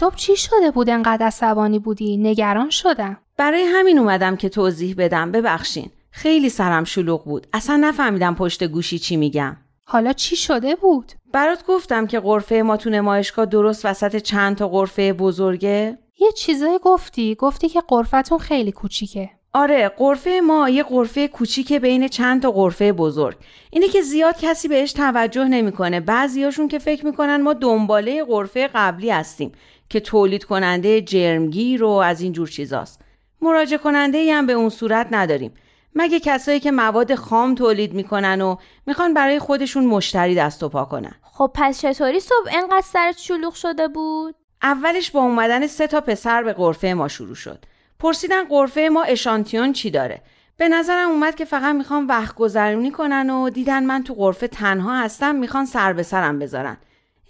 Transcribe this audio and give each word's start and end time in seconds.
صبح 0.00 0.16
چی 0.16 0.36
شده 0.36 0.70
بود 0.70 0.90
انقدر 0.90 1.26
عصبانی 1.26 1.78
بودی؟ 1.78 2.16
نگران 2.16 2.70
شدم. 2.70 3.16
برای 3.36 3.62
همین 3.62 3.98
اومدم 3.98 4.36
که 4.36 4.48
توضیح 4.48 4.94
بدم 4.98 5.32
ببخشین. 5.32 5.90
خیلی 6.10 6.48
سرم 6.48 6.84
شلوغ 6.84 7.24
بود. 7.24 7.46
اصلا 7.52 7.76
نفهمیدم 7.76 8.34
پشت 8.34 8.64
گوشی 8.64 8.98
چی 8.98 9.16
میگم. 9.16 9.56
حالا 9.84 10.12
چی 10.12 10.36
شده 10.36 10.74
بود؟ 10.74 11.12
برات 11.32 11.66
گفتم 11.66 12.06
که 12.06 12.20
قرفه 12.20 12.62
ما 12.62 12.76
تو 12.76 12.90
نمایشگاه 12.90 13.46
درست 13.46 13.86
وسط 13.86 14.16
چند 14.16 14.56
تا 14.56 14.68
قرفه 14.68 15.12
بزرگه؟ 15.12 15.98
یه 16.20 16.32
چیزایی 16.32 16.78
گفتی. 16.82 17.34
گفتی 17.34 17.68
که 17.68 17.80
قرفتون 17.80 18.38
خیلی 18.38 18.72
کوچیکه. 18.72 19.30
آره 19.52 19.88
قرفه 19.88 20.40
ما 20.46 20.68
یه 20.68 20.82
قرفه 20.82 21.28
کوچیک 21.28 21.72
بین 21.72 22.08
چند 22.08 22.42
تا 22.42 22.50
قرفه 22.50 22.92
بزرگ 22.92 23.36
اینه 23.70 23.88
که 23.88 24.00
زیاد 24.02 24.34
کسی 24.40 24.68
بهش 24.68 24.92
توجه 24.92 25.44
نمی‌کنه 25.44 26.00
بعضیاشون 26.00 26.68
که 26.68 26.78
فکر 26.78 27.06
می‌کنن 27.06 27.42
ما 27.42 27.52
دنباله 27.52 28.24
قرفه 28.24 28.70
قبلی 28.74 29.10
هستیم 29.10 29.52
که 29.90 30.00
تولید 30.00 30.44
کننده 30.44 31.00
جرمگیر 31.00 31.84
و 31.84 31.88
از 31.88 32.20
این 32.20 32.32
جور 32.32 32.48
چیزاست. 32.48 33.00
مراجع 33.42 33.76
کننده 33.76 34.18
ای 34.18 34.30
هم 34.30 34.46
به 34.46 34.52
اون 34.52 34.68
صورت 34.68 35.08
نداریم. 35.10 35.54
مگه 35.94 36.20
کسایی 36.20 36.60
که 36.60 36.70
مواد 36.70 37.14
خام 37.14 37.54
تولید 37.54 37.94
می‌کنن 37.94 38.40
و 38.40 38.56
می‌خوان 38.86 39.14
برای 39.14 39.38
خودشون 39.38 39.86
مشتری 39.86 40.34
دست 40.34 40.62
و 40.62 40.68
پا 40.68 40.84
کنن؟ 40.84 41.14
خب 41.22 41.50
پس 41.54 41.80
چطوری 41.80 42.20
صبح 42.20 42.48
اینقدر 42.50 42.84
سرت 42.92 43.18
شلوغ 43.18 43.54
شده 43.54 43.88
بود؟ 43.88 44.34
اولش 44.62 45.10
با 45.10 45.20
اومدن 45.20 45.66
سه 45.66 45.86
تا 45.86 46.00
پسر 46.00 46.42
به 46.42 46.52
قرفه 46.52 46.94
ما 46.94 47.08
شروع 47.08 47.34
شد. 47.34 47.64
پرسیدن 47.98 48.44
قرفه 48.44 48.88
ما 48.92 49.02
اشانتیون 49.02 49.72
چی 49.72 49.90
داره. 49.90 50.22
به 50.56 50.68
نظرم 50.68 51.10
اومد 51.10 51.34
که 51.34 51.44
فقط 51.44 51.74
می‌خوان 51.74 52.06
وقت 52.06 52.34
گذرونی 52.34 52.90
کنن 52.90 53.30
و 53.30 53.50
دیدن 53.50 53.84
من 53.84 54.02
تو 54.02 54.14
قرفه 54.14 54.48
تنها 54.48 54.96
هستم 54.96 55.34
می‌خوان 55.34 55.66
سر 55.66 55.92
به 55.92 56.02
سرم 56.02 56.38
بذارن. 56.38 56.76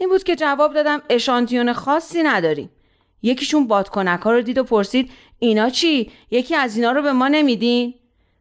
این 0.01 0.09
بود 0.09 0.23
که 0.23 0.37
جواب 0.37 0.75
دادم 0.75 1.03
اشانتیون 1.11 1.73
خاصی 1.73 2.23
نداریم 2.23 2.71
یکیشون 3.23 3.67
بادکنک 3.67 4.21
ها 4.21 4.33
رو 4.33 4.43
دید 4.43 4.59
و 4.59 4.65
پرسید 4.65 5.11
اینا 5.39 5.71
چی؟ 5.71 6.11
یکی 6.31 6.57
از 6.57 6.77
اینا 6.77 6.93
رو 6.93 7.03
به 7.03 7.13
ما 7.13 7.29
نمیدین؟ 7.29 7.95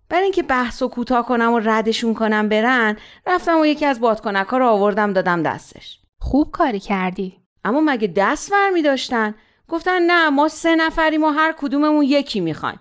برای 0.09 0.23
اینکه 0.23 0.43
بحث 0.43 0.81
و 0.81 0.87
کوتاه 0.87 1.25
کنم 1.25 1.53
و 1.53 1.59
ردشون 1.59 2.13
کنم 2.13 2.49
برن 2.49 2.97
رفتم 3.27 3.59
و 3.59 3.65
یکی 3.65 3.85
از 3.85 3.99
بادکنک 3.99 4.47
ها 4.47 4.57
رو 4.57 4.67
آوردم 4.67 5.13
دادم 5.13 5.43
دستش. 5.43 5.99
خوب 6.19 6.51
کاری 6.51 6.79
کردی. 6.79 7.37
اما 7.65 7.81
مگه 7.85 8.13
دست 8.15 8.51
ور 8.51 8.81
داشتن؟ 8.83 9.35
گفتن 9.67 10.01
نه 10.01 10.29
ما 10.29 10.47
سه 10.47 10.75
نفریم 10.75 11.23
و 11.23 11.29
هر 11.29 11.55
کدوممون 11.57 12.03
یکی 12.03 12.39
می‌خوایم. 12.39 12.79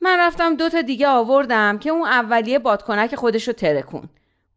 من 0.00 0.18
رفتم 0.18 0.56
دو 0.56 0.68
تا 0.68 0.82
دیگه 0.82 1.08
آوردم 1.08 1.78
که 1.78 1.90
اون 1.90 2.08
اولیه 2.08 2.58
بادکنک 2.58 3.14
خودشو 3.14 3.52
ترکون. 3.52 4.08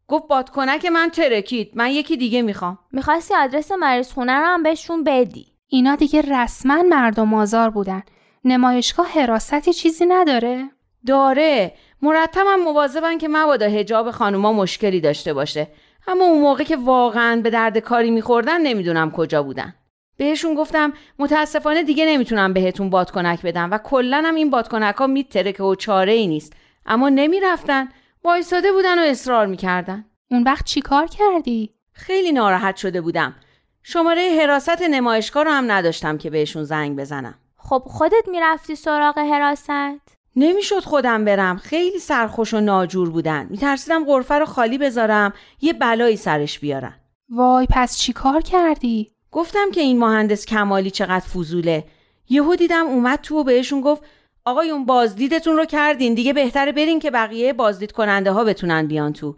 گفت 0.10 0.28
بادکنک 0.28 0.86
من 0.86 1.10
ترکید. 1.10 1.72
من 1.76 1.92
یکی 1.92 2.18
دیگه 2.18 2.42
می‌خوام. 2.42 2.80
می‌خواستی 2.92 3.36
آدرس 3.36 3.72
مریض 3.72 4.12
خونه 4.12 4.34
رو 4.34 4.46
هم 4.46 4.64
بهشون 4.64 5.04
بدی. 5.04 5.48
اینا 5.68 5.96
دیگه 5.96 6.22
رسما 6.22 6.84
مردم 6.84 7.34
آزار 7.34 7.70
بودن. 7.70 8.04
نمایشگاه 8.46 9.08
حراستی 9.08 9.74
چیزی 9.74 10.06
نداره؟ 10.06 10.70
داره. 11.08 11.74
مرتبم 12.02 12.60
مواظبن 12.64 13.18
که 13.18 13.28
مبادا 13.28 13.66
هجاب 13.66 14.12
خانوما 14.12 14.54
مشکلی 14.54 15.02
داشته 15.02 15.34
باشه. 15.34 15.68
اما 16.08 16.26
اون 16.26 16.42
موقع 16.42 16.64
که 16.64 16.76
واقعا 16.78 17.42
به 17.42 17.50
درد 17.50 17.78
کاری 17.78 18.12
میخوردن 18.12 18.62
نمی‌دونم 18.62 19.12
کجا 19.12 19.44
بودن. 19.44 19.76
بهشون 20.18 20.56
گفتم 20.56 20.94
متاسفانه 21.20 21.84
دیگه 21.84 22.06
نمی‌تونم 22.06 22.54
بهتون 22.54 22.90
بادکنک 22.90 23.42
بدم 23.42 23.72
و 23.72 23.78
کلا 23.78 24.22
هم 24.26 24.36
این 24.36 24.50
بادکنک 24.50 24.96
ها 24.96 25.08
میترکه 25.08 25.64
و 25.64 25.76
چاره 25.76 26.14
ای 26.14 26.28
نیست. 26.28 26.54
اما 26.86 27.10
نمی‌رفتن. 27.10 27.90
وایساده 28.24 28.72
بودن 28.72 29.00
و 29.00 29.02
اصرار 29.02 29.46
می‌کردن. 29.46 30.06
اون 30.32 30.44
وقت 30.44 30.66
چی 30.66 30.82
کار 30.82 31.08
کردی؟ 31.08 31.74
خیلی 31.94 32.32
ناراحت 32.32 32.76
شده 32.76 33.02
بودم. 33.02 33.36
شماره 33.84 34.38
حراست 34.42 34.82
نمایشگاه 34.82 35.44
رو 35.44 35.52
هم 35.52 35.72
نداشتم 35.72 36.18
که 36.18 36.30
بهشون 36.30 36.64
زنگ 36.64 36.98
بزنم. 36.98 37.36
خب 37.58 37.84
خودت 37.86 38.28
می‌رفتی 38.28 38.76
سراغ 38.76 39.20
حراست؟ 39.20 40.18
نمی‌شد 40.36 40.80
خودم 40.80 41.26
برم. 41.26 41.58
خیلی 41.58 42.00
سرخوش 42.00 42.54
و 42.54 42.60
ناجور 42.60 43.10
بودن. 43.10 43.48
میترسیدم 43.50 44.06
غرفه 44.06 44.36
رو 44.36 44.46
خالی 44.46 44.78
بذارم 44.78 45.34
یه 45.62 45.74
بلایی 45.74 46.16
سرش 46.16 46.60
بیارن. 46.60 46.96
وای 47.30 47.68
پس 47.70 47.98
چی 47.98 48.14
کار 48.14 48.42
کردی؟ 48.42 49.12
گفتم 49.32 49.72
که 49.72 49.82
این 49.82 50.00
مهندس 50.00 50.46
کمالی 50.46 50.92
چقدر 50.92 51.26
فضوله. 51.26 51.84
یهو 52.30 52.56
دیدم 52.56 52.86
اومد 52.86 53.20
تو 53.22 53.36
و 53.36 53.44
بهشون 53.44 53.82
گفت 53.82 54.04
آقایون 54.46 54.86
بازدیدتون 54.86 55.58
رو 55.58 55.66
کردین. 55.66 56.14
دیگه 56.14 56.34
بهتره 56.34 56.72
برین 56.72 57.00
که 57.00 57.12
بقیه 57.12 57.54
بازدید 57.54 57.92
کننده 57.92 58.32
ها 58.32 58.44
بتونن 58.44 58.88
بیان 58.88 59.14
تو. 59.14 59.36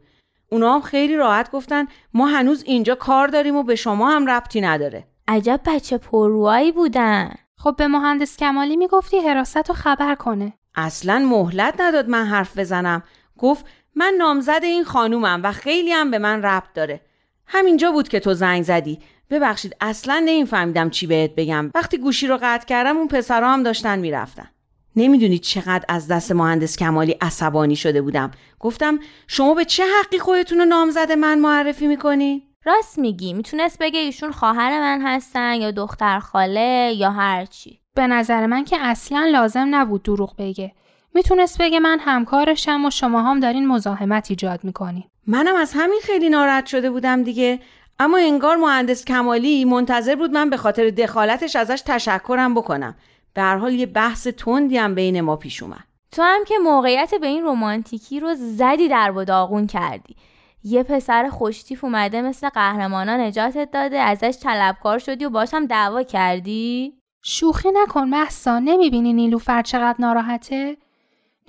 اونا 0.51 0.75
هم 0.75 0.81
خیلی 0.81 1.16
راحت 1.16 1.51
گفتن 1.51 1.88
ما 2.13 2.28
هنوز 2.28 2.63
اینجا 2.63 2.95
کار 2.95 3.28
داریم 3.28 3.56
و 3.56 3.63
به 3.63 3.75
شما 3.75 4.11
هم 4.11 4.29
ربطی 4.29 4.61
نداره. 4.61 5.07
عجب 5.28 5.59
بچه 5.66 5.97
پروایی 5.97 6.72
بودن. 6.72 7.35
خب 7.57 7.75
به 7.78 7.88
مهندس 7.88 8.38
کمالی 8.38 8.78
می‌گفتی 8.78 9.19
حراست 9.19 9.69
رو 9.69 9.75
خبر 9.75 10.16
کنه. 10.16 10.53
اصلا 10.75 11.19
مهلت 11.19 11.81
نداد 11.81 12.09
من 12.09 12.25
حرف 12.25 12.57
بزنم. 12.57 13.03
گفت 13.38 13.66
من 13.95 14.13
نامزد 14.17 14.59
این 14.63 14.84
خانومم 14.84 15.41
و 15.44 15.51
خیلی 15.51 15.91
هم 15.91 16.11
به 16.11 16.19
من 16.19 16.41
ربط 16.41 16.73
داره. 16.73 17.01
همینجا 17.45 17.91
بود 17.91 18.07
که 18.07 18.19
تو 18.19 18.34
زنگ 18.34 18.63
زدی. 18.63 19.00
ببخشید 19.29 19.75
اصلا 19.81 20.23
نمیفهمیدم 20.25 20.90
چی 20.90 21.07
بهت 21.07 21.35
بگم. 21.35 21.72
وقتی 21.75 21.97
گوشی 21.97 22.28
رو 22.28 22.40
قطع 22.41 22.66
کردم 22.66 22.97
اون 22.97 23.07
پسرها 23.07 23.53
هم 23.53 23.63
داشتن 23.63 24.00
می‌رفتن. 24.00 24.50
نمی‌دونید 24.96 25.41
چقدر 25.41 25.85
از 25.90 26.07
دست 26.07 26.31
مهندس 26.31 26.78
کمالی 26.78 27.12
عصبانی 27.22 27.75
شده 27.75 28.02
بودم. 28.02 28.31
گفتم 28.59 29.00
شما 29.28 29.53
به 29.53 29.66
چه 29.66 29.84
حقی 30.00 30.19
خودتون 30.19 30.57
رو 30.59 30.66
نامزد 30.66 31.12
من 31.12 31.40
معرفی 31.40 31.88
می‌کنی؟ 31.88 32.44
راست 32.66 33.00
میگی. 33.00 33.34
می‌تونست 33.34 33.78
بگه 33.79 34.00
ایشون 34.00 34.31
خواهر 34.31 34.79
من 34.79 35.02
هستن 35.02 35.53
یا 35.53 35.72
دختر 35.72 36.19
خاله 36.19 36.94
یا 36.97 37.12
هرچی 37.12 37.79
به 37.96 38.07
نظر 38.07 38.46
من 38.46 38.63
که 38.63 38.78
اصلا 38.79 39.29
لازم 39.31 39.68
نبود 39.72 40.03
دروغ 40.03 40.35
بگه. 40.38 40.72
می‌تونست 41.13 41.62
بگه 41.62 41.79
من 41.79 42.00
همکارشم 42.00 42.85
و 42.85 42.90
شما 42.90 43.23
هم 43.23 43.40
دارین 43.40 43.68
مزاحمت 43.68 44.28
ایجاد 44.29 44.63
می‌کنین. 44.63 45.03
منم 45.28 45.56
از 45.56 45.73
همین 45.75 46.00
خیلی 46.03 46.29
ناراحت 46.29 46.66
شده 46.66 46.91
بودم 46.91 47.23
دیگه. 47.23 47.59
اما 48.00 48.18
انگار 48.18 48.56
مهندس 48.56 49.06
کمالی 49.06 49.66
منتظر 49.66 50.16
بود 50.16 50.31
من 50.31 50.50
به 50.50 50.58
خاطر 50.58 50.90
دخالتش 50.90 51.56
ازش 51.56 51.81
تشکرم 51.85 52.56
بکنم. 52.56 52.96
به 53.34 53.42
هر 53.42 53.58
حال 53.58 53.74
یه 53.74 53.86
بحث 53.86 54.28
تندی 54.28 54.78
هم 54.78 54.96
بین 54.96 55.22
ما 55.22 55.36
پیش 55.36 55.64
اومد. 55.64 55.84
تو 56.12 56.22
هم 56.22 56.44
که 56.44 56.56
موقعیت 56.64 57.16
به 57.16 57.28
این 57.28 57.44
رومانتیکی 57.44 58.19
رو 58.19 58.34
زدی 58.36 58.88
در 58.88 59.12
و 59.12 59.25
داغون 59.25 59.68
کردی. 59.68 60.16
یه 60.64 60.84
پسر 60.84 61.30
خوشتیف 61.30 61.84
اومده 61.84 62.22
مثل 62.22 62.50
قهرمانا 62.50 63.18
نجاتت 63.18 63.72
داده 63.72 64.00
ازش 64.00 64.38
طلبکار 64.44 65.00
شدی 65.00 65.25
و 65.25 65.30
باشم 65.30 65.66
دعوا 65.66 66.03
کردی؟ 66.03 66.94
شوخی 67.24 67.70
نکن 67.74 68.03
محسا 68.03 68.59
نمی‌بینی 68.59 69.14
نیلوفر 69.14 69.62
چقدر 69.62 69.96
ناراحته؟ 70.00 70.78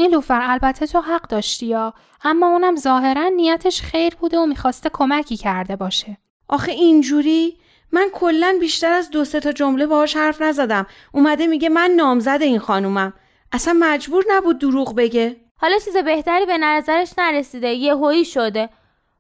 نیلوفر 0.00 0.40
البته 0.42 0.86
تو 0.86 1.00
حق 1.00 1.28
داشتی 1.28 1.66
یا 1.66 1.94
اما 2.24 2.46
اونم 2.46 2.76
ظاهرا 2.76 3.28
نیتش 3.28 3.82
خیر 3.82 4.14
بوده 4.14 4.38
و 4.38 4.46
می‌خواسته 4.46 4.90
کمکی 4.92 5.36
کرده 5.36 5.76
باشه. 5.76 6.16
آخه 6.48 6.72
اینجوری 6.72 7.56
من 7.92 8.08
کلا 8.12 8.56
بیشتر 8.60 8.92
از 8.92 9.10
دو 9.10 9.24
سه 9.24 9.40
تا 9.40 9.52
جمله 9.52 9.86
باهاش 9.86 10.16
حرف 10.16 10.42
نزدم. 10.42 10.86
اومده 11.12 11.46
میگه 11.46 11.68
من 11.68 11.90
نامزد 11.90 12.38
این 12.42 12.58
خانومم. 12.58 13.12
اصلا 13.52 13.76
مجبور 13.80 14.24
نبود 14.30 14.58
دروغ 14.58 14.94
بگه. 14.94 15.36
حالا 15.56 15.78
چیز 15.84 15.96
بهتری 15.96 16.46
به 16.46 16.58
نظرش 16.58 17.12
نرسیده. 17.18 17.68
یه 17.68 17.94
هویی 17.94 18.24
شده. 18.24 18.68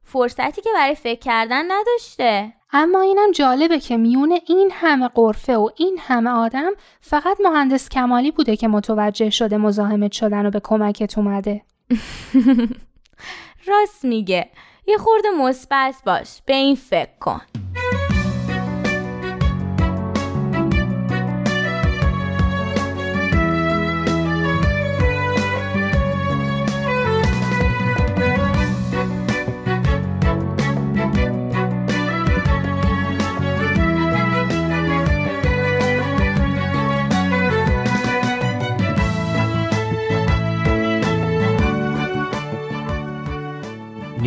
فرصتی 0.04 0.62
که 0.62 0.70
برای 0.74 0.94
فکر 0.94 1.20
کردن 1.20 1.64
نداشته. 1.70 2.52
اما 2.72 3.00
اینم 3.00 3.32
جالبه 3.32 3.80
که 3.80 3.96
میونه 3.96 4.40
این 4.46 4.70
همه 4.74 5.08
قرفه 5.08 5.56
و 5.56 5.68
این 5.76 5.98
همه 6.00 6.30
آدم 6.30 6.70
فقط 7.00 7.40
مهندس 7.40 7.88
کمالی 7.88 8.30
بوده 8.30 8.56
که 8.56 8.68
متوجه 8.68 9.30
شده 9.30 9.56
مزاحمت 9.56 10.12
شدن 10.12 10.46
و 10.46 10.50
به 10.50 10.60
کمکت 10.64 11.18
اومده. 11.18 11.62
راست 13.68 14.04
میگه. 14.04 14.50
یه 14.86 14.98
خورده 14.98 15.30
مثبت 15.30 15.94
باش. 16.06 16.42
به 16.46 16.54
این 16.54 16.76
فکر 16.76 17.18
کن. 17.20 17.40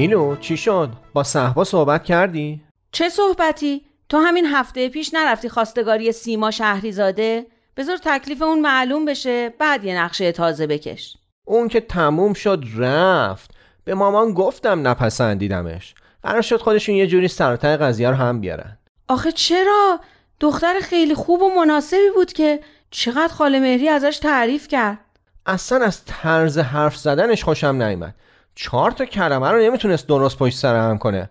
نیلو 0.07 0.35
چی 0.35 0.57
شد 0.57 0.89
با 1.13 1.23
صحبا 1.23 1.63
صحبت 1.63 2.03
کردی؟ 2.03 2.61
چه 2.91 3.09
صحبتی؟ 3.09 3.85
تو 4.09 4.17
همین 4.17 4.45
هفته 4.45 4.89
پیش 4.89 5.13
نرفتی 5.13 5.49
خواستگاری 5.49 6.11
سیما 6.11 6.51
شهریزاده؟ 6.51 7.45
بذار 7.77 7.97
تکلیف 7.97 8.41
اون 8.41 8.61
معلوم 8.61 9.05
بشه 9.05 9.53
بعد 9.59 9.83
یه 9.83 10.01
نقشه 10.01 10.31
تازه 10.31 10.67
بکش. 10.67 11.17
اون 11.45 11.67
که 11.67 11.81
تموم 11.81 12.33
شد 12.33 12.63
رفت. 12.77 13.51
به 13.83 13.93
مامان 13.93 14.33
گفتم 14.33 14.87
نپسندیدمش. 14.87 15.95
قرار 16.23 16.41
شد 16.41 16.57
خودشون 16.61 16.95
یه 16.95 17.07
جوری 17.07 17.27
سرتای 17.27 17.77
قضیه 17.77 18.09
رو 18.09 18.15
هم 18.15 18.41
بیارن. 18.41 18.77
آخه 19.07 19.31
چرا؟ 19.31 19.99
دختر 20.39 20.73
خیلی 20.81 21.15
خوب 21.15 21.41
و 21.41 21.49
مناسبی 21.49 22.09
بود 22.15 22.33
که 22.33 22.59
چقدر 22.91 23.33
خاله 23.33 23.59
مهری 23.59 23.89
ازش 23.89 24.19
تعریف 24.21 24.67
کرد. 24.67 24.97
اصلا 25.45 25.85
از 25.85 26.05
طرز 26.05 26.57
حرف 26.57 26.97
زدنش 26.97 27.43
خوشم 27.43 27.81
نیامد 27.81 28.15
چهار 28.55 28.91
تا 28.91 29.05
کلمه 29.05 29.51
رو 29.51 29.59
نمی‌تونست 29.59 30.07
درست 30.07 30.37
پشت 30.37 30.57
سر 30.57 30.75
هم 30.75 30.97
کنه. 30.97 31.29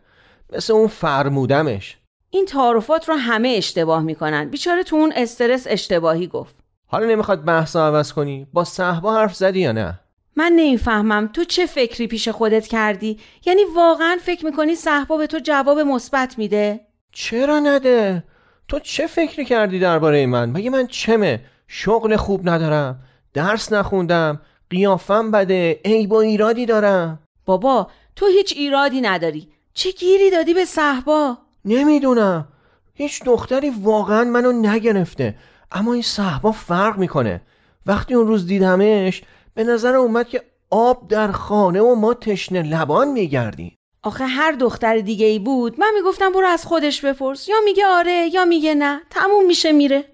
مثل 0.53 0.73
اون 0.73 0.87
فرمودمش. 0.89 1.97
این 2.31 2.47
تعارفات 2.47 3.09
رو 3.09 3.15
همه 3.15 3.49
اشتباه 3.49 4.03
می‌کنن. 4.03 4.51
بیچاره 4.51 4.83
تو 4.83 4.97
اون 4.97 5.13
استرس 5.17 5.67
اشتباهی 5.69 6.27
گفت. 6.27 6.55
حالا 6.87 7.07
نمی‌خواد 7.07 7.45
بحث 7.45 7.77
عوض 7.77 8.13
کنی؟ 8.13 8.47
با 8.53 8.65
صحبا 8.65 9.15
حرف 9.15 9.35
زدی 9.35 9.61
یا 9.61 9.73
نه؟ 9.73 10.01
من 10.37 10.53
نمی‌فهمم. 10.57 11.31
تو 11.33 11.45
چه 11.45 11.67
فکری 11.67 12.07
پیش 12.07 12.29
خودت 12.29 12.67
کردی؟ 12.67 13.19
یعنی 13.47 13.63
واقعا 13.77 14.19
فکر 14.23 14.47
می‌کنی 14.47 14.75
صحبا 14.75 15.17
به 15.17 15.27
تو 15.27 15.39
جواب 15.39 15.79
مثبت 15.79 16.39
میده؟ 16.39 16.81
چرا 17.13 17.61
نده؟ 17.61 18.25
تو 18.69 18.79
چه 18.79 19.07
فکری 19.07 19.45
کردی 19.45 19.79
درباره 19.79 20.27
من؟ 20.27 20.51
مگه 20.51 20.71
من 20.71 20.87
چمه؟ 20.87 21.41
شغل 21.69 22.17
خوب 22.17 22.49
ندارم 22.49 23.01
درس 23.35 23.73
نخوندم 23.73 24.41
قیافم 24.75 25.31
بده. 25.31 25.81
عیب 25.85 26.13
و 26.13 26.17
ایرادی 26.17 26.67
دارم. 26.67 27.19
بابا 27.47 27.91
تو 28.17 28.27
هیچ 28.27 28.55
ایرادی 28.57 29.01
نداری. 29.01 29.49
چه 29.75 29.91
گیری 29.91 30.31
دادی 30.31 30.55
به 30.55 30.65
صحبا؟ 30.65 31.39
نمی‌دونم. 31.65 32.49
هیچ 32.95 33.25
دختری 33.25 33.71
واقعا 33.71 34.25
منو 34.25 34.53
نگرفته. 34.53 35.35
اما 35.73 35.93
این 35.93 36.03
صحبا 36.03 36.53
فرق 36.53 36.99
می‌کنه. 36.99 37.41
وقتی 37.87 38.15
اون 38.15 38.27
روز 38.27 38.47
دیدمش 38.47 39.23
به 39.55 39.65
نظر 39.65 39.97
اومد 39.97 40.29
که 40.29 40.43
آب 40.71 41.09
در 41.09 41.33
خانه 41.33 41.81
و 41.81 41.95
ما 41.95 42.15
تشنه 42.15 42.63
لبان 42.63 43.09
میگردیم. 43.09 43.77
آخه 44.03 44.27
هر 44.27 44.53
دختر 44.53 44.99
دیگه 44.99 45.27
ای 45.27 45.39
بود 45.39 45.81
من 45.81 45.93
می‌گفتم 45.95 46.33
برو 46.33 46.47
از 46.47 46.65
خودش 46.67 47.05
بپرس. 47.05 47.49
یا 47.49 47.57
میگه 47.65 47.87
آره 47.87 48.31
یا 48.33 48.45
میگه 48.45 48.75
نه. 48.75 49.01
تموم 49.11 49.47
میشه 49.47 49.73
میره. 49.73 50.05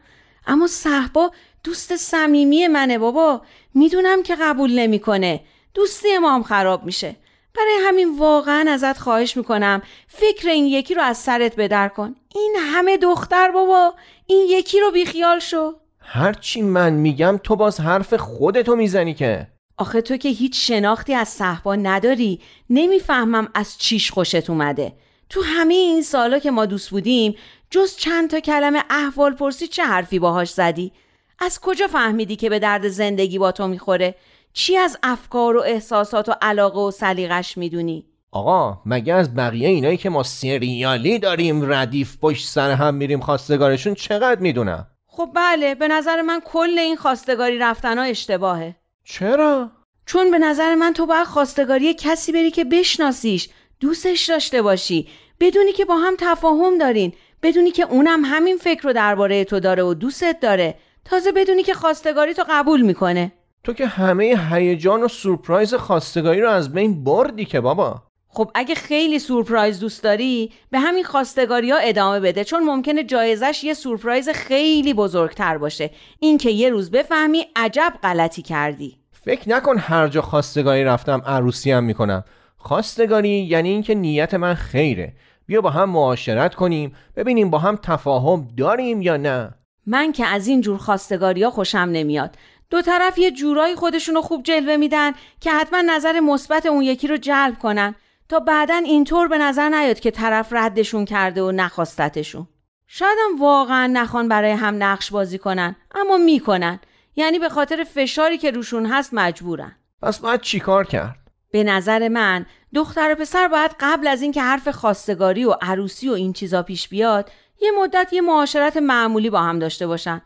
اما 0.47 0.67
صحبا 0.67 1.31
دوست 1.65 1.97
صمیمی 1.97 2.69
منه 2.69 2.99
بابا. 2.99 3.43
می‌دونم 3.75 4.23
که 4.23 4.37
قبول 4.41 4.79
نمی‌کنه. 4.79 5.41
دوستی 5.75 6.19
ما 6.19 6.35
هم 6.35 6.43
خراب 6.43 6.85
میشه. 6.85 7.17
برای 7.57 7.79
همین 7.87 8.19
واقعا 8.19 8.71
ازت 8.71 8.99
خواهش 8.99 9.37
می‌کنم 9.37 9.83
فکر 10.09 10.49
این 10.49 10.67
یکی 10.67 10.95
رو 10.95 11.03
از 11.03 11.19
سرت 11.19 11.57
بدر 11.57 11.89
کن. 11.89 12.15
این 12.35 12.57
همه 12.61 12.97
دختر 12.97 13.51
بابا 13.51 13.95
این 14.27 14.47
یکی 14.51 14.81
رو 14.81 14.91
بیخیال 14.91 15.39
شو. 15.39 15.75
هرچی 16.01 16.63
من 16.63 16.93
میگم 16.93 17.41
تو 17.45 17.57
باز 17.57 17.81
حرف 17.81 18.15
خودتو 18.15 18.77
می‌زنی 18.77 19.15
که. 19.15 19.47
آخه 19.77 20.01
تو 20.01 20.17
که 20.17 20.29
هیچ 20.29 20.69
شناختی 20.69 21.15
از 21.15 21.29
صحبا 21.29 21.77
نداری. 21.77 22.41
نمی‌فهمم 22.71 23.49
از 23.55 23.79
چیش 23.79 24.11
خوشت 24.11 24.51
اومده. 24.51 24.93
تو 25.29 25.43
همه 25.43 25.75
این 25.75 26.03
سالا 26.03 26.39
که 26.39 26.51
ما 26.51 26.67
دوست 26.67 26.91
بودیم 26.91 27.35
جز 27.71 27.97
چند 27.97 28.31
تا 28.31 28.41
کلمه 28.41 28.85
احوال 28.91 29.35
پرسی 29.35 29.67
چه 29.67 29.85
حرفی 29.85 30.19
باهاش 30.19 30.51
زدی؟ 30.51 30.93
از 31.41 31.61
کجا 31.61 31.87
فهمیدی 31.87 32.37
که 32.37 32.51
به 32.51 32.59
درد 32.59 32.89
زندگی 32.89 33.39
با 33.39 33.53
تو 33.53 33.69
می‌خوره؟ 33.69 34.15
چی 34.53 34.77
از 34.77 34.99
افکار 35.03 35.57
و 35.57 35.61
احساسات 35.61 36.29
و 36.29 36.35
علاقه 36.43 36.81
و 36.81 36.91
سلیقش 36.91 37.59
می‌دونی؟ 37.59 38.07
آقا 38.33 38.79
مگه 38.87 39.15
از 39.15 39.35
بقیه 39.35 39.69
اینایی 39.69 39.97
که 39.97 40.11
ما 40.11 40.23
سریالی 40.23 41.19
داریم 41.19 41.73
ردیف 41.73 42.17
پشت 42.23 42.49
سر 42.49 42.71
هم 42.71 42.95
میریم 42.95 43.21
خواستگارشون 43.21 43.95
چقدر 43.95 44.41
می‌دونم 44.41 44.87
خب 45.07 45.31
بله 45.35 45.75
به 45.75 45.89
نظر 45.89 46.23
من 46.23 46.41
کل 46.45 46.79
این 46.79 46.97
خواستگاری 46.97 47.59
رفتن 47.59 47.99
ها 47.99 48.05
اشتباهه. 48.05 48.77
چرا؟ 49.05 49.71
چون 50.07 50.31
به 50.31 50.39
نظر 50.39 50.75
من 50.75 50.93
تو 50.93 51.07
باید 51.07 51.27
خواستگاری 51.27 51.95
کسی 51.95 52.33
بری 52.33 52.51
که 52.51 52.65
بشناسیش 52.65 53.49
دوستش 53.81 54.25
داشته 54.29 54.63
باشی. 54.63 55.09
بدونی 55.41 55.73
که 55.73 55.85
با 55.85 55.97
هم 55.97 56.15
تفاهم 56.19 56.79
دارین. 56.79 57.13
بدونی 57.43 57.71
که 57.71 57.83
اونم 57.83 58.25
همین 58.25 58.57
فکر 58.57 58.83
رو 58.83 58.93
درباره 58.93 59.45
تو 59.45 59.61
داره 59.61 59.83
و 59.83 59.95
دوستت 59.95 60.37
داره. 60.41 60.75
تازه 61.05 61.33
بدونی 61.33 61.63
که 61.63 61.75
خواستگاری 61.75 62.35
تو 62.35 62.45
قبول 62.51 62.81
می‌کنه. 62.81 63.33
تو 63.65 63.73
که 63.73 63.87
همه 63.87 64.49
هیجان 64.51 65.03
و 65.03 65.09
سورپرایز 65.09 65.75
خواستگاری 65.75 66.41
رو 66.41 66.51
از 66.51 66.73
بین 66.73 67.05
بردی 67.05 67.45
که 67.45 67.61
بابا. 67.61 68.03
خب 68.29 68.51
اگه 68.55 68.75
خیلی 68.75 69.19
سورپرایز 69.19 69.81
دوست 69.81 70.03
داری 70.03 70.53
به 70.71 70.79
همین 70.79 71.05
خواستگاری 71.05 71.71
ها 71.71 71.79
ادامه 71.79 72.21
بده 72.21 72.45
چون 72.45 72.65
ممکنه 72.65 73.05
جایزش 73.05 73.65
یه 73.65 73.75
سورپرایز 73.75 74.29
خیلی 74.29 74.95
بزرگتر 74.95 75.59
باشه. 75.59 75.91
اینکه 76.19 76.51
یه 76.51 76.71
روز 76.71 76.91
بفهمی 76.91 77.47
عجب 77.57 77.93
غلطی 78.03 78.43
کردی. 78.43 78.97
فکر 79.13 79.49
نکن 79.49 79.79
هر 79.79 80.09
جا 80.09 80.23
خواستگاری 80.23 80.85
رفتم 80.85 81.23
عروسی 81.27 81.73
هم 81.73 81.85
می‌کنم. 81.85 82.25
خواستگاری 82.57 83.29
یعنی 83.29 83.69
اینکه 83.69 83.95
نیت 83.95 84.35
من 84.35 84.55
خیره. 84.55 85.13
بیا 85.47 85.61
با 85.61 85.71
هم 85.71 85.91
معاشرت 85.91 86.55
کنیم 86.55 86.95
ببینیم 87.17 87.51
با 87.51 87.59
هم 87.59 87.77
تفاهم 87.77 88.49
داریم 88.57 89.03
یا 89.03 89.17
نه. 89.17 89.55
من 89.87 90.13
که 90.13 90.27
از 90.27 90.47
این 90.47 90.61
جور 90.61 90.79
خواستگاری 90.79 91.43
ها 91.43 91.51
خوشم 91.51 91.79
نمیاد. 91.79 92.37
دو 92.71 92.83
طرف 92.83 93.19
یه 93.19 93.31
جورایی 93.31 93.75
خودشونو 93.75 94.23
خوب 94.23 94.43
جلوه 94.43 94.77
میدن 94.77 95.13
که 95.41 95.51
حتما 95.53 95.83
نظر 95.87 96.21
مثبت 96.21 96.67
اون 96.67 96.83
یکی 96.83 97.07
رو 97.07 97.17
جلب 97.17 97.59
کنن 97.59 97.95
تا 98.29 98.41
بعدا 98.41 98.75
اینطور 98.75 99.29
به 99.29 99.39
نظر 99.39 99.69
نیاد 99.69 100.01
که 100.01 100.11
طرف 100.11 100.49
ردشون 100.53 101.05
کرده 101.05 101.43
و 101.43 101.51
نخواستتشون. 101.51 102.49
شاید 102.87 103.19
هم 103.25 103.41
واقعا 103.41 103.87
نخوان 103.87 104.29
برای 104.29 104.53
هم 104.53 104.83
نقش 104.83 105.11
بازی 105.11 105.39
کنن 105.39 105.77
اما 105.95 106.17
می‌کنن. 106.17 106.81
یعنی 107.17 107.39
به 107.39 107.49
خاطر 107.49 107.85
فشاری 107.85 108.39
که 108.39 108.51
روشون 108.51 108.87
هست 108.87 109.11
مجبورن. 109.15 109.77
پس 110.03 110.19
باید 110.19 110.41
چیکار 110.41 110.87
کرد؟ 110.87 111.17
به 111.53 111.65
نظر 111.65 112.09
من 112.09 112.47
دختر 112.75 113.13
و 113.13 113.15
پسر 113.15 113.49
باید 113.49 113.71
قبل 113.81 114.07
از 114.07 114.23
اینکه 114.23 114.43
حرف 114.43 114.69
خواستگاری 114.69 115.45
و 115.45 115.55
عروسی 115.63 116.09
و 116.09 116.13
این 116.13 116.33
چیزا 116.33 116.63
پیش 116.63 116.89
بیاد 116.89 117.31
یه 117.61 117.71
مدت 117.83 118.13
یه 118.13 118.21
معاشرت 118.21 118.77
معمولی 118.77 119.31
با 119.31 119.41
هم 119.41 119.59
داشته 119.59 119.87
باشن. 119.87 120.23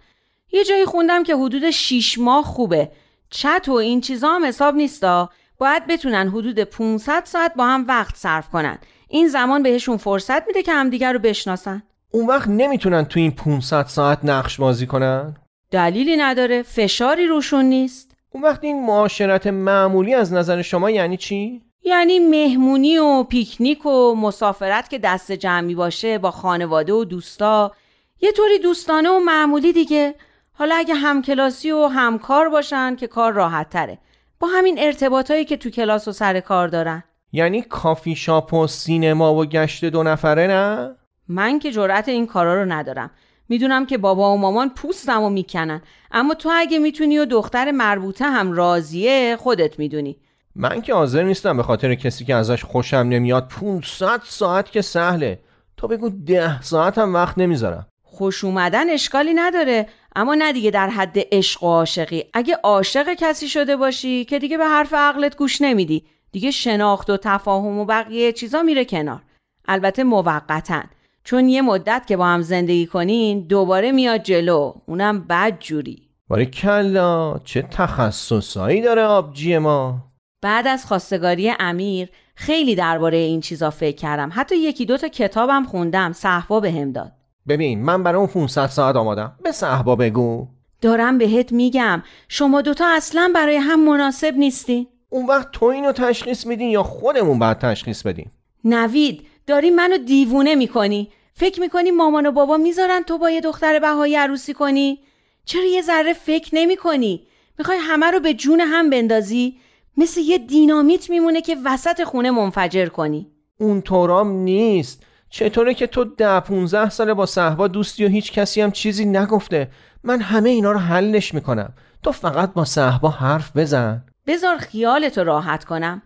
یه 0.53 0.65
جایی 0.65 0.85
خوندم 0.85 1.23
که 1.23 1.37
حدود 1.37 1.71
6 1.71 2.19
ماه 2.19 2.45
خوبه. 2.45 2.91
چت 3.31 3.69
و 3.69 3.73
این 3.73 4.01
چیزا 4.01 4.29
هم 4.29 4.45
حساب 4.45 4.75
نیستا. 4.75 5.31
باید 5.59 5.87
بتونن 5.87 6.29
حدود 6.29 6.61
500 6.61 7.23
ساعت 7.25 7.55
با 7.55 7.67
هم 7.67 7.85
وقت 7.89 8.17
صرف 8.17 8.51
کنن. 8.51 8.79
این 9.09 9.29
زمان 9.29 9.63
بهشون 9.63 9.97
فرصت 9.97 10.47
میده 10.47 10.63
که 10.63 10.73
همدیگر 10.73 11.13
رو 11.13 11.19
بشناسن. 11.19 11.83
اون 12.11 12.27
وقت 12.27 12.49
نمی‌تونن 12.49 13.05
تو 13.05 13.21
این 13.21 13.31
500 13.31 13.87
ساعت 13.87 14.19
نقش 14.25 14.61
بازی 14.61 14.87
کنن؟ 14.87 15.37
دلیلی 15.71 16.17
نداره. 16.17 16.63
فشاری 16.63 17.27
روشون 17.27 17.65
نیست. 17.65 18.17
اون 18.31 18.43
وقت 18.43 18.65
این 18.65 18.87
معاشرت 18.87 19.47
معمولی 19.47 20.15
از 20.15 20.33
نظر 20.33 20.63
شما 20.63 20.91
یعنی 20.91 21.17
چی؟ 21.17 21.63
یعنی 21.85 22.19
مهمونی 22.19 22.99
و 22.99 23.23
پیکنیک 23.23 23.87
و 23.87 24.15
مسافرت 24.15 24.91
که 24.91 24.99
دست 24.99 25.33
جمعی 25.33 25.75
باشه 25.75 26.19
با 26.19 26.31
خانواده 26.31 26.93
و 26.93 27.05
دوستا. 27.05 27.73
یه 28.21 28.33
طوری 28.33 28.59
دوستانه 28.59 29.11
و 29.11 29.19
معمولی 29.19 29.73
دیگه. 29.73 30.15
حالا 30.53 30.75
اگه 30.75 30.95
همکلاسی 30.95 31.71
و 31.71 31.87
همکار 31.87 32.49
باشن 32.49 32.97
که 32.97 33.07
کار 33.07 33.33
راحت 33.33 33.71
تره 33.71 33.99
با 34.41 34.49
همین 34.49 34.79
ارتباطایی 34.79 35.45
که 35.45 35.57
تو 35.57 35.71
کلاس 35.71 36.09
و 36.09 36.13
سر 36.13 36.41
کار 36.41 36.69
دارن. 36.69 37.05
یعنی 37.33 37.63
کافی 37.63 38.15
شاپ 38.15 38.55
و 38.55 38.67
سینما 38.67 39.35
و 39.35 39.45
گشت 39.45 39.85
دو 39.85 40.03
نفره 40.03 40.47
نه؟ 40.47 40.97
من 41.29 41.59
که 41.59 41.73
جرأت 41.73 42.09
این 42.09 42.27
کارا 42.27 42.63
رو 42.63 42.73
ندارم. 42.73 43.11
می‌دونم 43.49 43.87
که 43.87 43.99
بابا 43.99 44.35
و 44.35 44.39
مامان 44.39 44.71
پوستم 44.71 45.23
و 45.23 45.31
می‌کنن. 45.31 45.83
اما 46.11 46.35
تو 46.35 46.51
اگه 46.55 46.79
می‌تونی 46.79 47.19
و 47.19 47.25
دختر 47.25 47.71
مربوطه 47.71 48.25
هم 48.25 48.53
راضیه 48.53 49.37
خودت 49.37 49.79
می‌دونی. 49.79 50.17
من 50.57 50.83
که 50.83 50.95
حاضر 50.95 51.23
نیستم 51.23 51.57
به 51.57 51.63
خاطر 51.63 51.95
کسی 51.95 52.25
که 52.25 52.35
ازش 52.35 52.65
خوشم 52.65 52.97
نمیاد 52.97 53.49
500 53.49 54.21
ساعت 54.25 54.71
که 54.71 54.83
سهله. 54.83 55.41
تو 55.77 55.89
بگو 55.89 56.09
ده 56.09 56.63
ساعت 56.63 56.99
هم 56.99 57.15
وقت 57.15 57.39
نمی‌ذارم. 57.39 57.87
خوش 58.03 58.45
اومدن 58.45 58.91
اشکالی 58.91 59.35
نداره. 59.35 59.89
اما 60.17 60.35
نه 60.35 60.53
دیگه 60.53 60.71
در 60.71 60.89
حد 60.89 61.17
عشق 61.33 61.63
و 61.63 61.67
عاشقی. 61.67 62.25
اگه 62.35 62.57
عاشق 62.63 63.15
کسی 63.15 63.49
شده 63.49 63.77
باشی 63.77 64.25
که 64.25 64.39
دیگه 64.39 64.59
به 64.59 64.65
حرف 64.65 64.95
عقلت 64.95 65.37
گوش 65.37 65.63
نمیدی. 65.63 66.05
دیگه 66.33 66.51
شناخت 66.51 67.11
و 67.11 67.17
تفاهم 67.17 67.79
و 67.79 67.85
بقیه 67.85 68.33
چیزا 68.33 68.63
میره 68.63 68.85
کنار. 68.85 69.23
البته 69.69 70.05
موقتا. 70.05 70.83
چون 71.25 71.49
یه 71.49 71.63
مدت 71.63 72.05
که 72.07 72.17
با 72.17 72.27
هم 72.27 72.43
زندگی 72.43 72.87
کنین 72.87 73.41
دوباره 73.41 73.93
میاد 73.93 74.23
جلو. 74.23 74.73
اونم 74.87 75.21
بد 75.21 75.59
جوری 75.59 76.09
باره 76.29 76.47
کلا 76.47 77.39
چه 77.45 77.63
تخصصایی 77.63 78.81
داره 78.81 79.03
آبجی 79.03 79.59
ما؟ 79.59 80.14
بعد 80.45 80.67
از 80.67 80.87
خواستگاری 80.87 81.53
امیر 81.61 82.09
خیلی 82.35 82.75
درباره 82.75 83.17
این 83.17 83.41
چیزا 83.41 83.71
فکر 83.71 83.97
کردم. 83.97 84.31
حتی 84.33 84.57
یکی 84.57 84.87
دو 84.87 84.97
تا 84.97 85.09
کتابم 85.09 85.65
خوندم 85.65 86.13
صحبا 86.13 86.61
بهم 86.61 86.93
داد. 86.93 87.13
ببین 87.49 87.83
من 87.83 88.03
برای 88.03 88.19
اون 88.19 88.27
500 88.27 88.67
ساعت 88.67 88.97
آمادم. 88.97 89.33
به 89.43 89.53
صحبا 89.53 89.97
بگو. 89.97 90.49
دارم 90.81 91.19
بهت 91.19 91.53
میگم. 91.53 92.03
شما 92.29 92.63
دوتا 92.63 92.87
اصلا 92.97 93.33
برای 93.35 93.57
هم 93.57 93.85
مناسب 93.85 94.35
نیستین 94.37 94.87
اون 95.09 95.27
وقت 95.27 95.51
تو 95.53 95.67
اینو 95.67 95.93
تشخیص 95.93 96.47
میدین 96.47 96.71
یا 96.71 96.83
خودمون 96.83 97.39
باید 97.39 97.59
تشخیص 97.59 98.03
بدیم؟ 98.03 98.33
نوید 98.65 99.27
داری 99.47 99.71
منو 99.71 99.99
دیوونه 99.99 100.55
می‌کنی. 100.55 101.11
فکر 101.35 101.61
می‌کنی 101.61 101.91
مامان 101.91 102.27
و 102.27 102.33
بابا 102.33 102.57
می‌ذارن 102.57 103.03
تو 103.03 103.19
با 103.19 103.31
یه 103.31 103.41
دختر 103.41 103.79
بهایی 103.79 104.17
عروسی 104.17 104.55
کنی؟ 104.55 104.99
چرا 105.45 105.65
یه 105.65 105.83
ذره 105.83 106.13
فکر 106.13 106.51
نمی‌کنی؟ 106.53 107.27
می‌خوای 107.59 107.79
همه 107.81 108.11
رو 108.11 108.21
به 108.21 108.35
جون 108.35 108.61
هم 108.61 108.91
بندازی؟ 108.91 109.64
مثل 109.97 110.21
یه 110.21 110.39
دینامیت 110.39 111.11
میمونه 111.11 111.41
که 111.41 111.57
وسط 111.65 112.05
خونه 112.05 112.31
منفجر 112.31 112.87
کنی. 112.87 113.31
اون 113.61 113.83
طورام 113.83 114.31
نیست. 114.31 115.07
چطوره 115.31 115.75
که 115.75 115.87
تو 115.87 116.05
ده 116.05 116.41
15 116.41 116.91
ساله 116.91 117.15
با 117.15 117.27
صحبا 117.27 117.69
دوستی 117.69 118.05
و 118.05 118.09
هیچ 118.09 118.33
کسی 118.33 118.61
هم 118.61 118.71
چیزی 118.71 119.05
نگفته؟ 119.05 119.71
من 120.05 120.21
همه 120.21 120.51
اینا 120.51 120.73
رو 120.73 120.79
حلش 120.79 121.35
می‌کنم. 121.35 121.73
تو 122.03 122.13
فقط 122.13 122.53
با 122.53 122.65
صحبا 122.65 123.09
حرف 123.09 123.57
بزن. 123.57 124.05
بذار 124.27 124.57
خیالتو 124.57 125.25
راحت 125.25 125.65
کنم. 125.65 126.03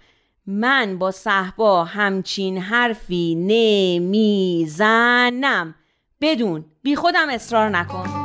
من 0.46 0.98
با 0.98 1.10
صحبا 1.10 1.84
همچین 1.84 2.58
حرفی 2.58 3.34
نمی‌زنم. 3.98 5.74
بدون. 6.20 6.64
بی 6.82 6.96
خودم 6.96 7.28
اصرار 7.30 7.68
نکن. 7.68 8.17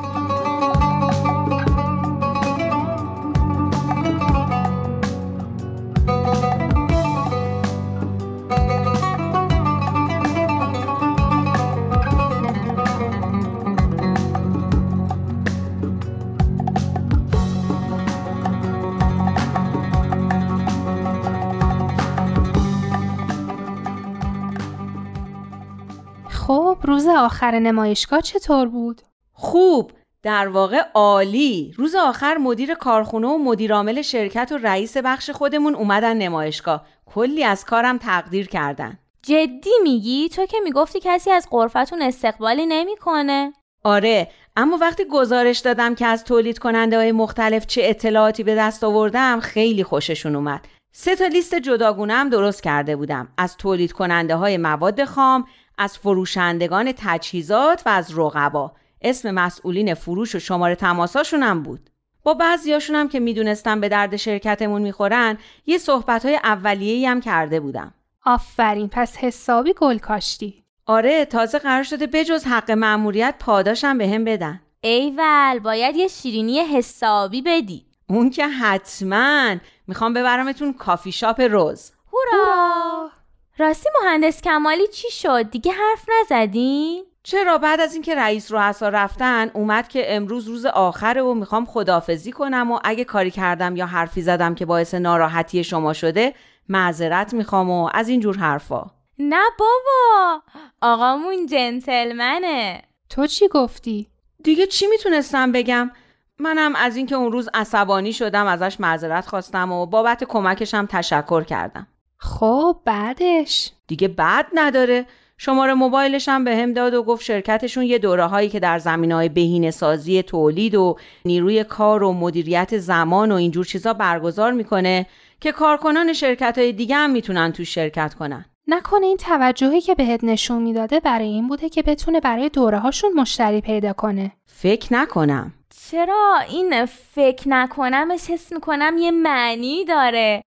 آخر 27.13 27.59
نمایشگاه 27.59 28.21
چطور 28.21 28.67
بود؟ 28.67 29.01
خوب. 29.33 29.91
در 30.23 30.47
واقع 30.47 30.81
عالی. 30.93 31.73
روز 31.77 31.95
آخر 31.95 32.37
مدیر 32.37 32.73
کارخونه 32.73 33.27
و 33.27 33.37
مدیرعامل 33.37 34.01
شرکت 34.01 34.51
و 34.51 34.57
رئیس 34.57 34.97
بخش 34.97 35.29
خودمون 35.29 35.75
اومدن 35.75 36.17
نمایشگاه. 36.17 36.85
کلی 37.05 37.43
از 37.43 37.65
کارم 37.65 37.97
تقدیر 37.97 38.47
کردن. 38.47 38.99
جدی 39.21 39.71
میگی؟ 39.83 40.29
تو 40.29 40.45
که 40.45 40.57
می‌گفتی 40.63 40.99
کسی 41.03 41.31
از 41.31 41.47
قرفتون 41.51 42.01
استقبالی 42.01 42.65
نمی‌کنه. 42.65 43.53
آره. 43.83 44.31
اما 44.55 44.77
وقتی 44.77 45.05
گزارش 45.05 45.59
دادم 45.59 45.95
که 45.95 46.05
از 46.05 46.23
تولید 46.23 46.59
کننده 46.59 46.97
های 46.97 47.11
مختلف 47.11 47.65
چه 47.65 47.81
اطلاعاتی 47.85 48.43
به 48.43 48.55
دست 48.55 48.83
آوردم 48.83 49.39
خیلی 49.39 49.83
خوششون 49.83 50.35
اومد. 50.35 50.67
سه 50.95 51.15
تا 51.15 51.27
لیست 51.27 51.55
جداگونه 51.55 52.13
هم 52.13 52.29
درست 52.29 52.63
کرده 52.63 52.95
بودم. 52.95 53.27
از 53.37 53.57
تولید 53.57 53.91
کننده 53.91 54.35
های 54.35 54.57
مواد 54.57 55.03
خام 55.03 55.45
از 55.77 55.97
فروشندگان 55.97 56.93
تجهیزات 56.97 57.83
و 57.85 57.89
از 57.89 58.17
رقبا. 58.17 58.71
اسم 59.01 59.31
مسئولین 59.31 59.93
فروش 59.93 60.35
و 60.35 60.39
شماره 60.39 60.75
تماساشون 60.75 61.43
هم 61.43 61.63
بود. 61.63 61.89
با 62.23 62.33
بعضیاشون 62.33 62.95
هم 62.95 63.09
که 63.09 63.19
می‌دونستم 63.19 63.81
به 63.81 63.89
درد 63.89 64.15
شرکتمون 64.15 64.81
می‌خورن 64.81 65.37
یه 65.65 65.77
صحبت 65.77 66.25
های 66.25 66.35
اولیه‌ای 66.35 67.05
هم 67.05 67.21
کرده 67.21 67.59
بودم. 67.59 67.93
آفرین 68.25 68.89
پس 68.91 69.17
حسابی 69.17 69.73
گل 69.73 69.97
کاشتی. 69.97 70.63
آره 70.85 71.25
تازه 71.25 71.59
قرار 71.59 71.83
شده 71.83 72.07
بجز 72.07 72.45
حق 72.45 72.71
مأموریت 72.71 73.35
پاداشم 73.39 73.97
به 73.97 74.09
هم 74.09 74.23
بدن. 74.23 74.61
ایول 74.81 75.59
باید 75.59 75.95
یه 75.95 76.07
شیرینی 76.07 76.59
حسابی 76.59 77.41
بدی. 77.41 77.85
اون 78.09 78.29
که 78.29 78.47
حتما. 78.47 79.55
می‌خوام 79.87 80.13
ببرمتون 80.13 80.73
کافی 80.73 81.11
شاپ 81.11 81.41
روز. 81.41 81.91
هورا! 82.13 83.09
راستی 83.57 83.89
مهندس 84.03 84.41
کمالی 84.41 84.87
چی 84.87 85.11
شد؟ 85.11 85.49
دیگه 85.49 85.71
حرف 85.71 86.05
نزدین؟ 86.21 87.03
چرا 87.23 87.57
بعد 87.57 87.81
از 87.81 87.93
اینکه 87.93 88.15
رئیس 88.15 88.51
رؤسا 88.51 88.89
رفتن 88.89 89.51
اومد 89.53 89.87
که 89.87 90.15
امروز 90.15 90.47
روز 90.47 90.65
آخره 90.65 91.21
و 91.21 91.33
می‌خوام 91.33 91.65
خدافزی 91.65 92.31
کنم 92.31 92.71
و 92.71 92.79
اگه 92.83 93.03
کاری 93.03 93.31
کردم 93.31 93.75
یا 93.75 93.85
حرفی 93.85 94.21
زدم 94.21 94.55
که 94.55 94.65
باعث 94.65 94.93
ناراحتی 94.93 95.63
شما 95.63 95.93
شده 95.93 96.33
معذرت 96.69 97.33
می‌خوام 97.33 97.69
و 97.69 97.89
از 97.93 98.09
این 98.09 98.19
جور 98.19 98.37
حرفا. 98.37 98.91
نه 99.19 99.43
بابا 99.59 100.41
آقامون 100.81 101.45
جنتلمنه. 101.45 102.81
تو 103.09 103.27
چی 103.27 103.47
گفتی؟ 103.47 104.09
دیگه 104.43 104.67
چی 104.67 104.87
می‌تونستم 104.87 105.51
بگم؟ 105.51 105.91
منم 106.39 106.75
از 106.75 106.95
اینکه 106.95 107.15
اون 107.15 107.31
روز 107.31 107.49
عصبانی 107.53 108.13
شدم 108.13 108.45
ازش 108.45 108.79
معذرت 108.79 109.25
خواستم 109.25 109.71
و 109.71 109.85
بابت 109.85 110.23
کمکشم 110.23 110.85
تشکر 110.85 111.43
کردم. 111.43 111.87
خب 112.23 112.77
بعدش. 112.85 113.71
دیگه 113.87 114.07
بعد 114.07 114.45
نداره. 114.53 115.05
شماره 115.37 115.73
موبایلش 115.73 116.29
هم 116.29 116.43
به 116.43 116.55
هم 116.57 116.73
داد 116.73 116.93
و 116.93 117.03
گفت 117.03 117.23
شرکتشون 117.23 117.83
یه 117.83 117.97
دوره 117.97 118.25
هایی 118.25 118.49
که 118.49 118.59
در 118.59 118.79
زمین 118.79 119.11
های 119.11 119.29
بهینه 119.29 119.71
سازی 119.71 120.23
تولید 120.23 120.75
و 120.75 120.95
نیروی 121.25 121.63
کار 121.63 122.03
و 122.03 122.13
مدیریت 122.13 122.77
زمان 122.77 123.31
و 123.31 123.35
اینجور 123.35 123.65
چیزا 123.65 123.93
برگزار 123.93 124.51
می‌کنه 124.51 125.05
که 125.41 125.51
کارکنان 125.51 126.13
شرکت 126.13 126.57
های 126.57 126.73
دیگه 126.73 126.95
هم 126.95 127.09
می‌تونن 127.09 127.51
تو 127.51 127.65
شرکت 127.65 128.13
کنن. 128.13 128.45
نکنه 128.67 129.05
این 129.05 129.17
توجهی 129.17 129.81
که 129.81 129.95
بهت 129.95 130.23
نشون 130.23 130.61
می‌داده 130.61 130.99
برای 130.99 131.27
این 131.27 131.47
بوده 131.47 131.69
که 131.69 131.81
بتونه 131.81 132.19
برای 132.19 132.49
دوره 132.49 132.79
هاشون 132.79 133.13
مشتری 133.13 133.61
پیدا 133.61 133.93
کنه. 133.93 134.31
فکر 134.45 134.93
نکنم. 134.93 135.53
چرا؟ 135.91 136.39
این 136.49 136.85
فکر 136.85 137.49
نکنمش 137.49 138.29
حس 138.29 138.53
می‌کنم 138.53 138.95
یه 138.99 139.11
معنی 139.11 139.85
داره. 139.85 140.41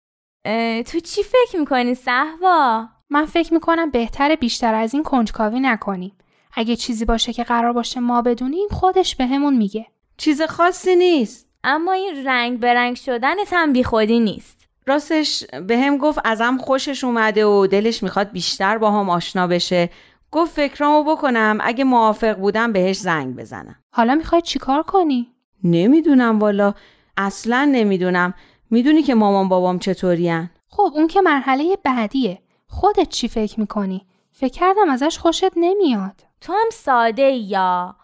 تو 0.86 1.00
چی 1.00 1.22
فکر 1.22 1.58
می‌کنی 1.58 1.94
صحوا؟ 1.94 2.88
من 3.10 3.24
فکر 3.24 3.54
می‌کنم 3.54 3.90
بهتر 3.90 4.34
بیشتر 4.34 4.74
از 4.74 4.94
این 4.94 5.02
کنجکاوی 5.02 5.60
نکنیم. 5.60 6.12
اگه 6.54 6.76
چیزی 6.76 7.04
باشه 7.04 7.32
که 7.32 7.44
قرار 7.44 7.72
باشه 7.72 8.00
ما 8.00 8.22
بدونیم 8.22 8.68
خودش 8.70 9.16
بهمون 9.16 9.52
به 9.52 9.58
میگه. 9.58 9.86
چیز 10.16 10.42
خاصی 10.42 10.96
نیست. 10.96 11.48
اما 11.64 11.92
این 11.92 12.26
رنگ 12.26 12.60
به 12.60 12.74
رنگ 12.74 12.96
شدنت 12.96 13.52
هم 13.52 13.72
بیخودی 13.72 14.20
نیست. 14.20 14.68
راستش 14.86 15.44
به 15.66 15.78
هم 15.78 15.98
گفت 15.98 16.18
ازم 16.24 16.56
خوشش 16.56 17.04
اومده 17.04 17.46
و 17.46 17.66
دلش 17.66 18.02
می‌خواد 18.02 18.30
بیشتر 18.30 18.78
با 18.78 18.90
هم 18.90 19.10
آشنا 19.10 19.46
بشه. 19.46 19.90
گفت 20.30 20.52
فکرامو 20.52 21.04
بکنم 21.04 21.58
اگه 21.60 21.84
موافق 21.84 22.36
بودم 22.36 22.72
بهش 22.72 22.96
زنگ 22.96 23.36
بزنم. 23.36 23.76
حالا 23.90 24.14
می‌خوای 24.14 24.42
چیکار 24.42 24.82
کنی؟ 24.82 25.28
نمی‌دونم 25.64 26.38
والا. 26.38 26.74
اصلا 27.16 27.64
نمی‌دونم. 27.72 28.34
می‌دونی 28.74 29.02
که 29.02 29.14
مامان 29.14 29.48
بابام 29.48 29.78
چطورین؟ 29.78 30.50
خب 30.68 30.92
اون 30.94 31.06
که 31.06 31.20
مرحله 31.20 31.78
بعدیه. 31.84 32.38
خودت 32.66 33.08
چی 33.08 33.28
فکر 33.28 33.60
می‌کنی؟ 33.60 34.06
فکر 34.32 34.52
کردم 34.52 34.90
ازش 34.90 35.18
خوشت 35.18 35.50
نمیاد. 35.56 36.24
تو 36.40 36.52
هم 36.52 36.68
ساده 36.72 37.22
یا. 37.22 37.96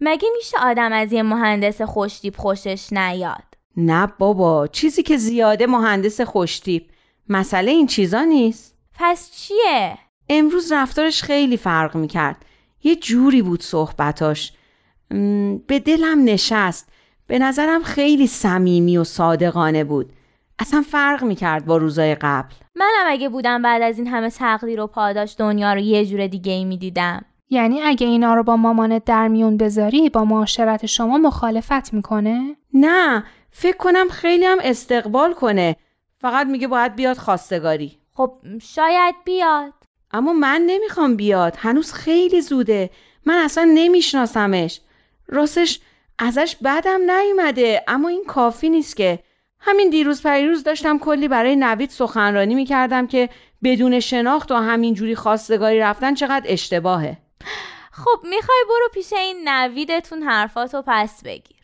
مگه 0.00 0.28
میشه 0.36 0.56
آدم 0.60 0.92
از 0.92 1.12
یه 1.12 1.22
مهندس 1.22 1.82
خوشتیپ 1.82 2.36
خوشش 2.36 2.92
نیاد؟ 2.92 3.44
نه 3.76 4.06
بابا 4.18 4.66
چیزی 4.66 5.02
که 5.02 5.16
زیاده 5.16 5.66
مهندس 5.66 6.20
خوشتیپ. 6.20 6.82
مسئله 7.28 7.70
این 7.70 7.86
چیزا 7.86 8.24
نیست. 8.24 8.76
پس 8.94 9.30
چیه؟ 9.30 9.98
امروز 10.28 10.72
رفتارش 10.72 11.22
خیلی 11.22 11.56
فرق 11.56 11.96
می‌کرد. 11.96 12.44
یه 12.84 12.96
جوری 12.96 13.42
بود 13.42 13.62
صحبتاش. 13.62 14.52
به 15.66 15.78
دلم 15.84 16.24
نشست. 16.24 16.88
به 17.26 17.38
نظرم 17.38 17.82
خیلی 17.82 18.26
صمیمی 18.26 18.96
و 18.96 19.04
صادقانه 19.04 19.84
بود. 19.84 20.12
اصلا 20.58 20.82
فرق 20.82 21.24
می‌کرد 21.24 21.66
با 21.66 21.76
روزای 21.76 22.14
قبل. 22.14 22.54
منم 22.74 23.04
اگه 23.06 23.28
بودم 23.28 23.62
بعد 23.62 23.82
از 23.82 23.98
این 23.98 24.06
همه 24.06 24.30
تقدیر 24.30 24.80
و 24.80 24.86
پاداش 24.86 25.34
دنیا 25.38 25.72
رو 25.72 25.80
یه 25.80 26.06
جور 26.06 26.26
دیگه 26.26 26.52
ای 26.52 26.64
می‌دیدم. 26.64 27.24
یعنی 27.50 27.82
اگه 27.82 28.06
اینا 28.06 28.34
رو 28.34 28.42
با 28.42 28.56
مامانت 28.56 29.04
در 29.04 29.28
میون 29.28 29.56
بذاری 29.56 30.08
با 30.10 30.24
معاشرت 30.24 30.86
شما 30.86 31.18
مخالفت 31.18 31.94
می‌کنه؟ 31.94 32.56
نه 32.74 33.24
فکر 33.50 33.76
کنم 33.76 34.08
خیلی 34.08 34.44
هم 34.44 34.58
استقبال 34.62 35.32
کنه. 35.32 35.76
فقط 36.20 36.46
میگه 36.46 36.68
باید 36.68 36.96
بیاد 36.96 37.16
خواستگاری. 37.16 37.98
خب 38.14 38.32
شاید 38.62 39.14
بیاد. 39.24 39.72
اما 40.12 40.32
من 40.32 40.62
نمی‌خوام 40.66 41.16
بیاد. 41.16 41.54
هنوز 41.58 41.92
خیلی 41.92 42.40
زوده. 42.40 42.90
من 43.26 43.34
اصلا 43.34 43.70
نمیشناسمش. 43.74 44.80
راستش 45.28 45.80
ازش 46.18 46.56
بدم 46.64 47.00
نیومده. 47.10 47.84
اما 47.88 48.08
این 48.08 48.24
کافی 48.24 48.68
نیست 48.68 48.96
که. 48.96 49.18
همین 49.66 49.90
دیروز 49.90 50.22
پریروز 50.22 50.62
داشتم 50.62 50.98
کلی 50.98 51.28
برای 51.28 51.56
نوید 51.56 51.90
سخنرانی 51.90 52.54
می‌کردم 52.54 53.06
که 53.06 53.28
بدون 53.64 54.00
شناخت 54.00 54.52
و 54.52 54.54
همینجوری 54.54 55.14
خواستگاری 55.14 55.78
رفتن 55.78 56.14
چقدر 56.14 56.44
اشتباهه. 56.44 57.16
خب 57.92 58.20
می‌خوای 58.22 58.64
برو 58.68 58.88
پیش 58.94 59.12
این 59.12 59.48
نویدتون 59.48 60.22
حرفاتو 60.22 60.82
پس 60.86 61.22
بگی. 61.24 61.55